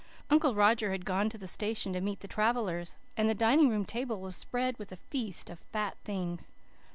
Uncle 0.31 0.55
Roger 0.55 0.89
had 0.89 1.05
gone 1.05 1.29
to 1.29 1.37
the 1.37 1.47
station 1.47 1.93
to 1.93 2.01
meet 2.01 2.21
the 2.21 2.27
travellers, 2.27 2.97
and 3.15 3.29
the 3.29 3.35
dining 3.35 3.69
room 3.69 3.85
table 3.85 4.19
was 4.19 4.35
spread 4.35 4.75
with 4.79 4.91
a 4.91 4.97
feast 4.97 5.47
of 5.47 5.59
fat 5.59 5.95
things. 6.03 6.51